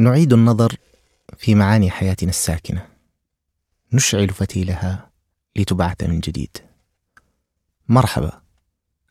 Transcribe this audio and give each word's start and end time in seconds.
نعيد 0.00 0.32
النظر 0.32 0.76
في 1.36 1.54
معاني 1.54 1.90
حياتنا 1.90 2.30
الساكنة. 2.30 2.86
نشعل 3.92 4.28
فتيلها 4.28 5.10
لتبعث 5.56 6.02
من 6.02 6.20
جديد. 6.20 6.56
مرحبا 7.88 8.40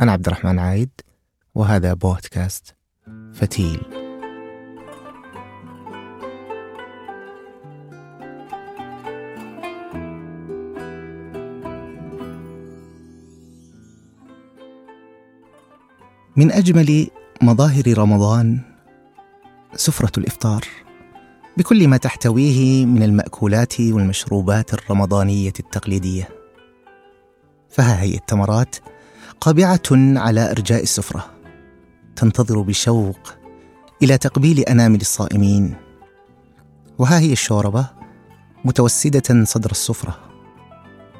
أنا 0.00 0.12
عبد 0.12 0.26
الرحمن 0.26 0.58
عايد 0.58 0.90
وهذا 1.54 1.94
بودكاست 1.94 2.74
فتيل. 3.34 3.80
من 16.36 16.52
أجمل 16.52 17.10
مظاهر 17.42 17.98
رمضان 17.98 18.69
سفرة 19.80 20.12
الإفطار. 20.18 20.64
بكل 21.56 21.88
ما 21.88 21.96
تحتويه 21.96 22.86
من 22.86 23.02
المأكولات 23.02 23.80
والمشروبات 23.80 24.74
الرمضانية 24.74 25.52
التقليدية. 25.60 26.28
فها 27.70 28.02
هي 28.02 28.14
التمرات 28.14 28.76
قابعة 29.40 29.82
على 29.92 30.50
إرجاء 30.50 30.82
السفرة. 30.82 31.30
تنتظر 32.16 32.60
بشوق 32.60 33.34
إلى 34.02 34.18
تقبيل 34.18 34.60
انامل 34.60 35.00
الصائمين 35.00 35.74
وها 36.98 37.18
هي 37.18 37.32
الشوربة 37.32 37.86
متوسدة 38.64 39.44
صدر 39.44 39.70
السفرة. 39.70 40.18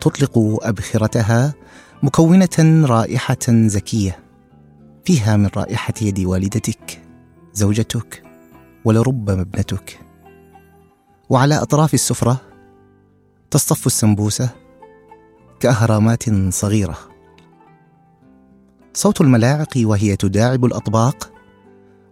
تطلق 0.00 0.38
أبخرتها 0.62 1.54
مكونة 2.02 2.86
رائحة 2.86 3.46
زكية. 3.48 4.18
فيها 5.04 5.36
من 5.36 5.50
رائحة 5.56 5.94
يد 6.02 6.20
والدتك 6.20 7.02
زوجتك. 7.52 8.29
ولربما 8.84 9.40
ابنتك 9.40 10.00
وعلى 11.28 11.54
أطراف 11.54 11.94
السفرة 11.94 12.40
تصطف 13.50 13.86
السمبوسه 13.86 14.50
كأهرامات 15.60 16.52
صغيرة. 16.54 16.98
صوت 18.94 19.20
الملاعق 19.20 19.72
وهي 19.76 20.16
تداعب 20.16 20.64
الأطباق 20.64 21.32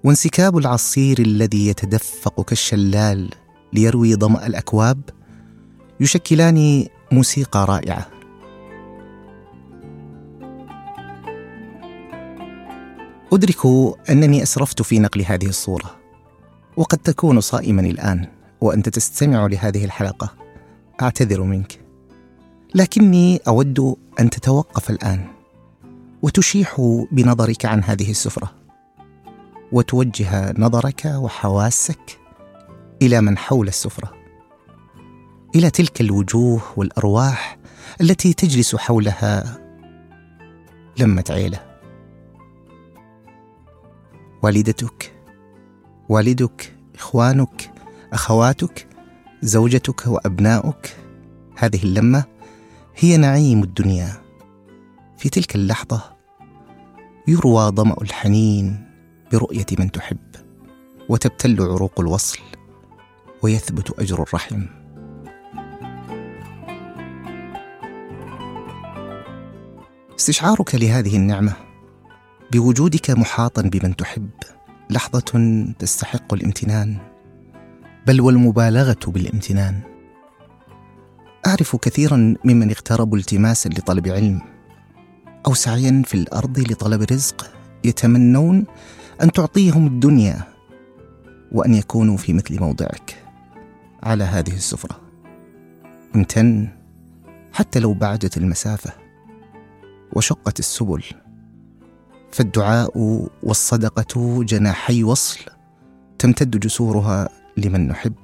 وانسكاب 0.05 0.59
العصير 0.59 1.19
الذي 1.19 1.69
يتدفق 1.69 2.41
كالشلال 2.43 3.31
ليروي 3.73 4.15
ظما 4.15 4.47
الأكواب 4.47 5.01
يشكلان 6.01 6.87
موسيقى 7.13 7.65
رائعة. 7.69 8.09
أدرك 13.33 13.67
أنني 14.11 14.43
أسرفت 14.43 14.83
في 14.83 14.99
نقل 14.99 15.23
هذه 15.23 15.47
الصورة. 15.47 15.99
وقد 16.79 16.99
تكون 16.99 17.41
صائما 17.41 17.81
الآن 17.81 18.27
وأنت 18.61 18.89
تستمع 18.89 19.47
لهذه 19.47 19.85
الحلقة. 19.85 20.35
أعتذر 21.03 21.43
منك. 21.43 21.81
لكني 22.75 23.41
أود 23.49 23.97
أن 24.21 24.31
تتوقف 24.31 24.91
الآن 24.91 25.27
وتشيح 26.23 26.81
بنظرك 27.13 27.67
عن 27.67 27.85
هذه 27.85 28.11
السفرة 28.11 28.55
وتوجه 29.73 30.55
نظرك 30.59 31.05
وحواسك 31.05 32.19
إلى 33.03 33.21
من 33.21 33.39
حول 33.39 33.69
السفرة 33.69 34.13
إلى 35.55 35.71
تلك 35.71 36.01
الوجوه 36.01 36.63
والأرواح 36.77 37.59
التي 38.01 38.33
تجلس 38.33 38.77
حولها 38.77 39.59
لمة 40.99 41.25
عيلة. 41.31 41.61
والدتك 44.43 45.18
والدك 46.09 46.77
إخوانك 46.95 47.73
أخواتك 48.13 48.89
زوجتك 49.43 50.07
وابناؤك 50.07 50.97
هذه 51.57 51.83
اللمة 51.83 52.25
هي 52.97 53.17
نعيم 53.17 53.63
الدنيا. 53.63 54.13
في 55.19 55.29
تلك 55.29 55.55
اللحظة 55.55 56.03
يروى 57.29 57.71
ظمأ 57.71 58.03
الحنين 58.03 58.85
برؤية 59.33 59.67
من 59.79 59.93
تحب 59.93 60.19
وتبتل 61.09 61.63
عروق 61.63 62.01
الوصل 62.01 62.39
ويثبت 63.43 64.01
أجر 64.01 64.23
الرحم. 64.23 64.67
استشعارك 70.19 70.75
لهذه 70.75 71.17
النعمة 71.17 71.53
بوجودك 72.53 73.11
محاطا 73.11 73.63
بمن 73.63 73.97
تحب. 73.97 74.31
لحظة 74.91 75.65
تستحق 75.79 76.35
الامتنان 76.35 76.97
بل 78.07 78.21
والمبالغة 78.21 78.97
بالامتنان. 79.07 79.81
أعرف 81.47 81.77
كثيرا 81.77 82.35
ممن 82.45 82.69
اغتربوا 82.69 83.19
التماسا 83.19 83.69
لطلب 83.69 84.09
علم 84.09 84.41
أو 85.47 85.55
سعيا 85.55 86.03
في 86.07 86.15
الأرض 86.15 86.59
لطلب 86.59 87.03
رزق 87.03 87.51
يتمنون 87.85 88.65
أن 89.23 89.33
تعطيهم 89.33 89.87
الدنيا 89.87 90.43
وأن 91.53 91.75
يكونوا 91.75 92.17
في 92.17 92.33
مثل 92.33 92.61
موضعك. 92.61 93.25
على 94.03 94.25
هذه 94.25 94.55
السفرة. 94.55 95.01
امتن 96.15 96.69
حتى 97.53 97.79
لو 97.79 97.95
بعدت 97.95 98.37
المسافة 98.37 98.93
وشقت 100.13 100.59
السبل. 100.59 101.05
فالدعاء 102.33 102.93
والصدقة 103.43 104.45
جناحي 104.45 105.05
وصل 105.05 105.41
تمتد 106.19 106.61
جسورها 106.61 107.29
لمن 107.57 107.89
نحب. 107.89 108.15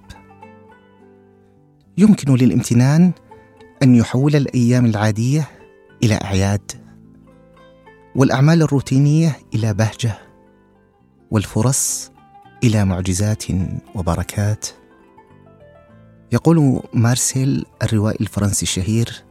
يمكن 1.99 2.35
للامتنان 2.35 3.13
أن 3.83 3.95
يحول 3.95 4.37
الأيام 4.37 4.87
العادية 4.87 5.49
إلى 6.03 6.15
أعياد 6.15 6.73
والأعمال 8.17 8.63
الروتينية 8.63 9.39
إلى 9.55 9.75
بهجة 9.75 10.19
والفرص 11.31 12.13
إلى 12.65 12.85
معجزات 12.85 13.45
وبركات. 13.95 14.67
يقول 16.33 16.83
مارسيل 16.95 17.65
الروائي 17.83 18.19
الفرنسي 18.21 18.63
الشهير 18.63 19.25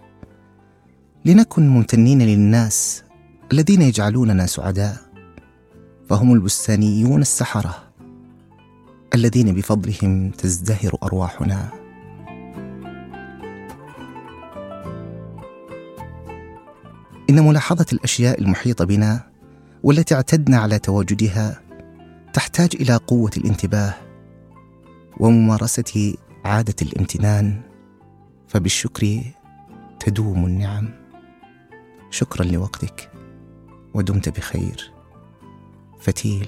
لنكن 1.26 1.68
ممتنين 1.68 2.22
للناس 2.22 3.04
الذين 3.52 3.81
يجعلوننا 3.81 4.46
سعداء 4.46 4.98
فهم 6.09 6.34
البستانيون 6.34 7.22
السحرة 7.22 7.94
الذين 9.14 9.56
بفضلهم 9.56 10.31
تزدهر 10.31 10.98
أرواحنا. 11.04 11.70
إن 17.30 17.48
ملاحظة 17.48 17.86
الأشياء 17.94 18.42
المحيطة 18.42 18.86
بنا 18.86 19.28
والتي 19.84 20.16
اعتدنا 20.16 20.58
على 20.58 20.80
تواجدها 20.80 21.62
تحتاج 22.34 22.70
إلى 22.75 22.96
قوة 22.96 23.31
الانتباه 23.38 23.94
وممارسة 25.20 26.16
عادة 26.46 26.75
الامتنان 26.81 27.62
فبالشكر 28.48 29.22
تدوم 30.00 30.46
النعم. 30.46 30.90
شكرا 32.10 32.46
لوقتك. 32.46 33.23
ودمت 33.94 34.30
بخير. 34.30 34.92
فتيل. 36.00 36.48